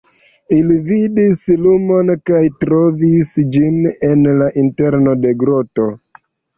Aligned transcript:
Ili 0.59 0.77
vidis 0.87 1.41
lumon 1.65 2.09
kaj 2.31 2.41
trovis 2.65 3.37
ĝin 3.59 3.79
en 4.11 4.29
la 4.43 4.53
interno 4.67 5.19
de 5.25 5.39
groto. 5.47 5.93